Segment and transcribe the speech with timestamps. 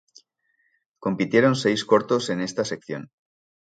[1.03, 3.11] Compitieron seis cortos en esta sección.